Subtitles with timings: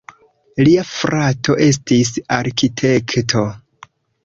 [0.67, 2.11] Lia frato estis
[2.41, 3.47] arkitekto.